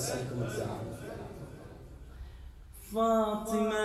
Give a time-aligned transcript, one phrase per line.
[0.00, 0.80] أسألكم الدعاء.
[2.94, 3.79] فاطمة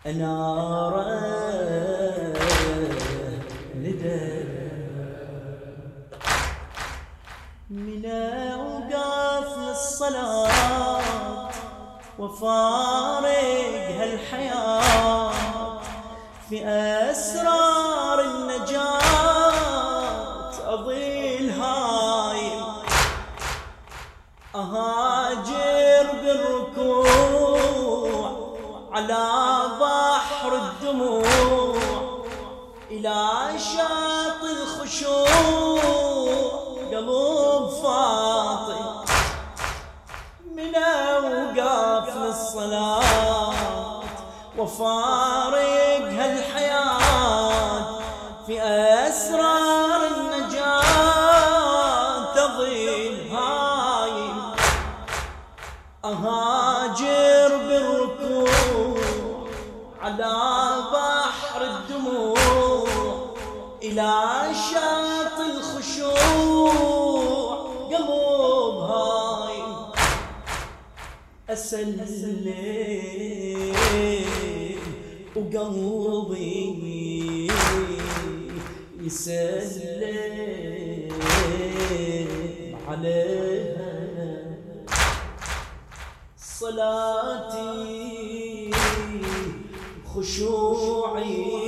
[0.07, 0.95] أنار
[3.77, 4.47] نداء
[7.71, 11.01] من أوقاف للصلاة
[12.19, 15.33] وفارق هالحياة
[16.49, 19.53] في أسرار النجاة
[20.75, 22.63] أضيل هاي
[24.55, 27.53] أهاجر بالركوع
[28.93, 29.27] على
[29.81, 29.92] بحر
[30.93, 32.13] الدموع
[32.91, 35.29] إلى شاطئ الخشوع
[36.93, 39.05] قلب فاطم
[40.55, 43.53] من أوقاف للصلاة
[44.59, 47.85] وفارق هالحياة
[48.47, 51.15] في أسرار النجاة
[52.35, 54.33] تضيل هاي
[56.05, 56.62] أهاجر
[63.93, 67.13] إلى شاطئ الخشوع.
[67.93, 68.09] قلب
[68.89, 69.61] هاي.
[71.51, 72.01] أسلم
[75.37, 76.73] وقلبي
[79.01, 80.33] يسلم
[82.89, 83.93] عليها.
[86.61, 87.81] صلاتي
[90.15, 91.62] خشوعي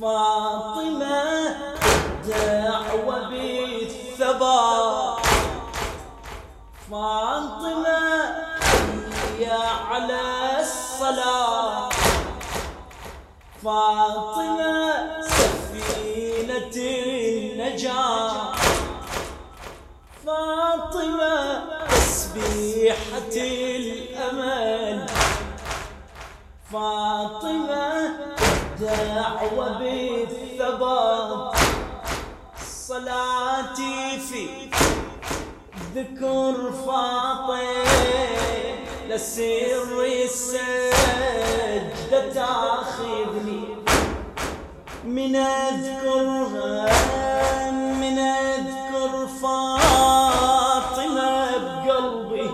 [0.00, 1.56] فاطمة
[2.28, 5.26] دعوة بالثبات.
[6.90, 8.00] فاطمة
[9.38, 10.20] يا على
[10.60, 11.88] الصلاة.
[13.64, 18.52] فاطمة سفينة النجاة.
[20.26, 25.06] فاطمة تسبيحة الأمل.
[26.72, 26.99] فاطمة
[28.80, 31.54] دعوة بالثبات
[32.66, 34.46] صلاتي في
[35.94, 36.54] ذكر
[36.86, 37.84] فاطم
[39.08, 40.60] لسر السجدة
[42.34, 43.64] تاخذني
[45.04, 46.90] من اذكرها
[47.70, 52.50] من أذكر فاطمة بقلبي.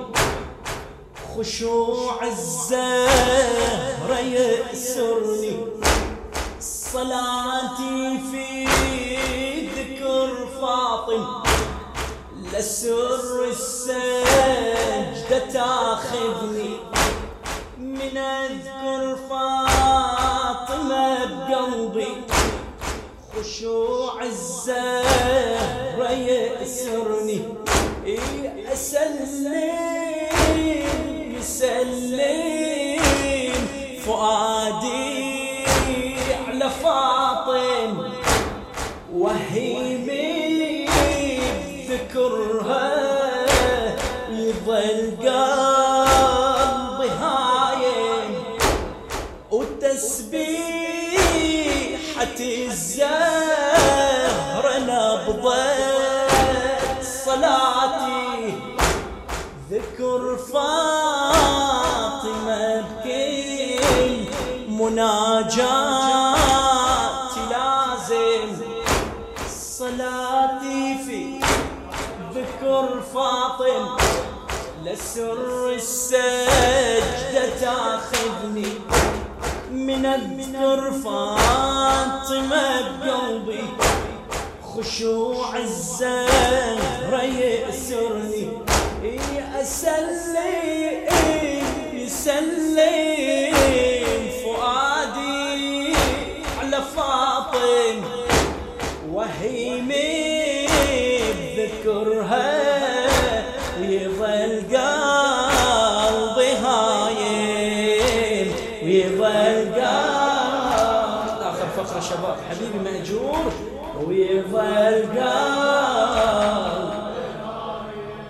[1.37, 5.57] خشوع الزهرة يأسرني.
[6.93, 8.47] صلاتي في
[9.77, 10.31] ذكر
[10.61, 11.43] فاطمة
[12.53, 16.77] لسر السجدة تاخذني.
[17.79, 22.13] من أذكر فاطمة بقلبي
[23.33, 27.41] خشوع الزهرة يأسرني.
[28.07, 28.19] إي
[55.47, 58.55] نبضت صلاتي
[59.71, 61.61] ذكر فاطمة
[62.81, 64.27] بكل
[64.69, 65.57] مناجاتي
[67.51, 68.51] لازم.
[69.51, 71.41] صلاتي في
[72.35, 73.85] ذكر فاطم
[74.85, 78.73] لسر السجدة تاخذني.
[79.71, 82.67] من اذكر فاطمة
[83.01, 83.65] بقلبي.
[84.77, 88.49] خشوع الزهرة يأسرني
[89.03, 89.21] إي
[89.61, 91.07] أسلم
[91.93, 93.55] يسلم
[94.45, 95.95] فؤادي
[96.61, 97.97] على فاطم
[99.13, 100.67] وهيمي.
[101.57, 102.51] بذكرها
[103.81, 108.49] ويظل قلبي هايم
[108.83, 109.83] ويظل قلبي.
[111.41, 113.53] آخر فقرة شباب حبيبي مأجور.
[114.05, 115.17] ويظل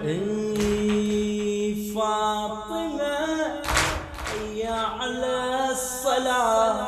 [0.07, 3.19] قلبي فاطمة
[4.33, 4.63] هي
[5.01, 6.87] على الصلاة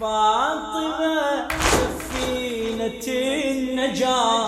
[0.00, 4.46] فاطمة سفينة النجاة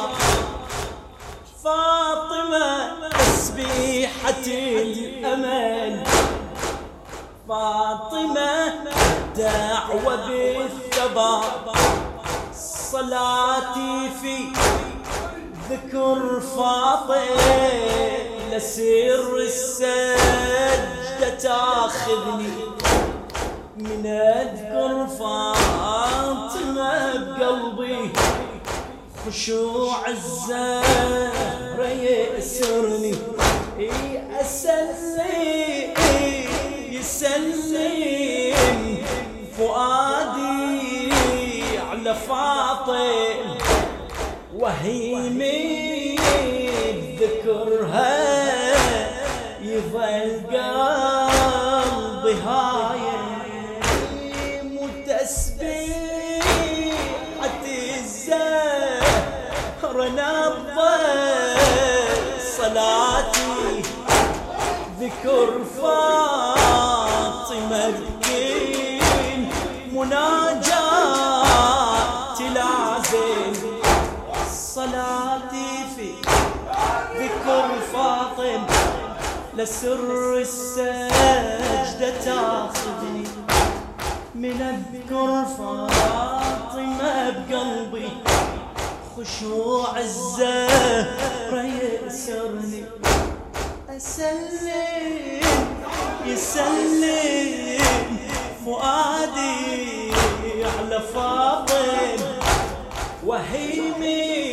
[1.64, 2.68] فاطمة
[3.08, 6.04] تسبيحة الأمل
[7.48, 8.74] فاطمة
[9.36, 11.67] دعوة بالثبات.
[12.98, 14.36] صلاتي في
[15.70, 17.38] ذكر فاطم
[18.52, 22.52] لسر السجدة تاخذني.
[23.76, 28.10] من أذكر فاطمة بقلبي
[29.26, 33.14] خشوع الزهرة يأسرني
[34.40, 35.94] أسلم
[36.90, 37.67] يسلم
[44.58, 46.16] وهيمي
[47.20, 48.18] ذكرها
[49.62, 53.48] يظل قلبي هايم
[54.82, 56.08] وتسبيحة
[57.98, 59.16] الزهر
[60.08, 60.78] نبض
[62.56, 63.82] صلاتي
[65.00, 66.17] ذكر فاطمة
[79.58, 83.24] لسر السجدة تاخذني
[84.34, 88.08] من اذكر فاطمة بقلبي
[89.16, 92.84] خشوع الزهرة يأسرني
[93.96, 95.40] أسلم
[96.26, 97.82] يسلم
[98.64, 100.12] فؤادي
[100.78, 102.18] على فاطم
[103.26, 104.47] وهيمي.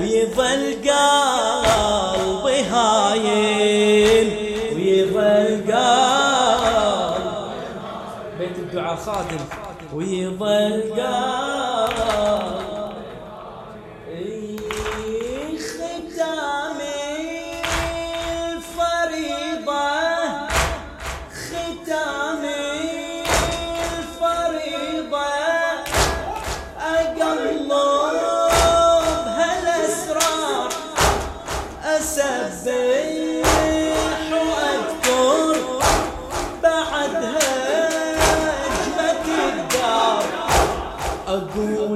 [0.00, 4.28] ويظل قلبي هايم
[4.76, 7.12] ويظل قلبي
[8.38, 9.44] بيت الدعاء خادم.
[9.94, 12.71] ويظل قلبي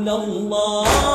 [0.05, 1.14] الله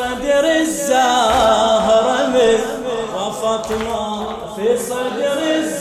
[0.00, 2.84] صدر الزهرة مثل
[3.16, 4.26] وفاطمة
[4.56, 5.79] في صدر الزهرة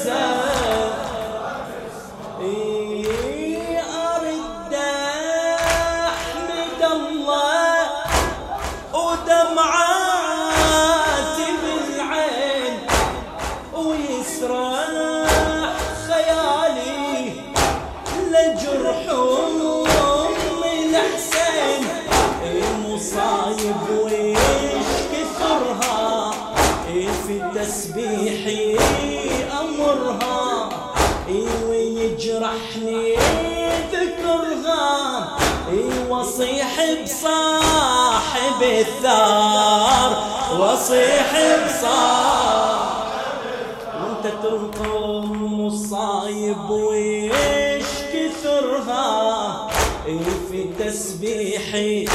[37.03, 40.11] بصاحب الثار
[40.59, 41.31] وصيح
[41.65, 42.99] بصاحب
[44.03, 45.25] وانت تلقم
[45.65, 49.67] مصايب ويش كثرها.
[50.51, 52.05] في تسبيحي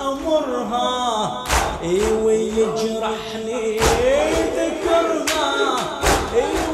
[0.00, 1.44] أمرها.
[2.24, 3.78] ويجرحني
[4.56, 5.76] ذكرها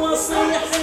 [0.02, 0.73] وصيح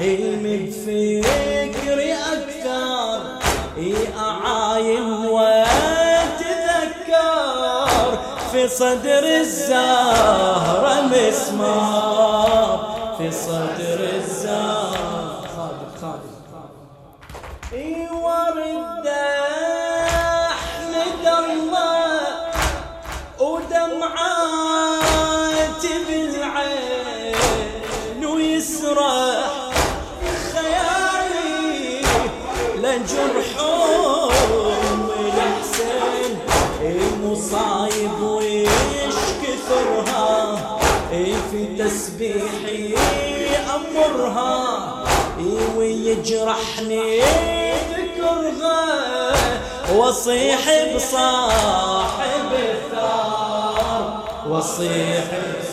[0.00, 3.20] اهيم بفكري أكثر.
[4.18, 5.78] اعاين واتذكر
[8.52, 12.78] في صدر الزهرة مسمار.
[13.18, 14.39] في صدر الزهرة
[37.50, 40.56] المصايب ويش كثرها
[41.50, 42.94] في تسبيحي
[43.74, 45.04] أمرها.
[45.76, 47.20] ويجرحني
[47.90, 48.80] ذكرها
[49.96, 50.60] وصيح
[50.94, 54.22] بصاحب الثار.
[54.50, 55.69] وصيح بصاحب